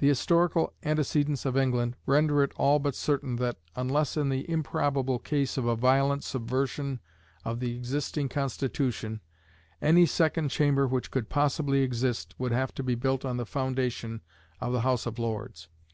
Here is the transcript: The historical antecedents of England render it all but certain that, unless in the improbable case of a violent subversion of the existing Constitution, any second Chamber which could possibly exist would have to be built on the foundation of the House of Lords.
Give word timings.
The 0.00 0.08
historical 0.08 0.74
antecedents 0.84 1.46
of 1.46 1.56
England 1.56 1.96
render 2.04 2.42
it 2.42 2.52
all 2.58 2.78
but 2.78 2.94
certain 2.94 3.36
that, 3.36 3.56
unless 3.74 4.18
in 4.18 4.28
the 4.28 4.46
improbable 4.50 5.18
case 5.18 5.56
of 5.56 5.64
a 5.64 5.74
violent 5.74 6.24
subversion 6.24 7.00
of 7.42 7.58
the 7.58 7.74
existing 7.74 8.28
Constitution, 8.28 9.22
any 9.80 10.04
second 10.04 10.50
Chamber 10.50 10.86
which 10.86 11.10
could 11.10 11.30
possibly 11.30 11.80
exist 11.82 12.34
would 12.36 12.52
have 12.52 12.74
to 12.74 12.82
be 12.82 12.94
built 12.94 13.24
on 13.24 13.38
the 13.38 13.46
foundation 13.46 14.20
of 14.60 14.74
the 14.74 14.82
House 14.82 15.06
of 15.06 15.18
Lords. 15.18 15.68